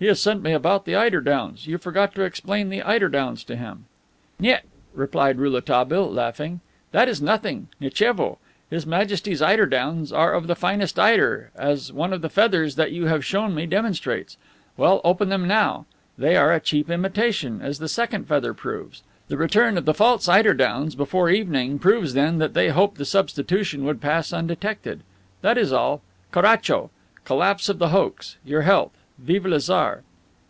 [0.00, 1.66] "He has sent me about the eider downs.
[1.66, 3.84] You forgot to explain the eider downs to him."
[4.40, 4.62] "Niet!"
[4.94, 6.60] replied Rouletabille, laughing.
[6.92, 7.68] "That is nothing.
[7.82, 8.38] Nitchevo!
[8.70, 12.92] His Majesty's eider downs are of the finest eider, as one of the feathers that
[12.92, 14.38] you have shown me demonstrates.
[14.78, 15.84] Well, open them now.
[16.16, 19.02] They are a cheap imitation, as the second feather proves.
[19.28, 23.04] The return of the false eider downs, before evening, proves then that they hoped the
[23.04, 25.02] substitution would pass undetected.
[25.42, 26.00] That is all.
[26.32, 26.88] Caracho!
[27.26, 28.38] Collapse of the hoax.
[28.46, 28.92] Your health!
[29.22, 30.02] Vive le Tsar!"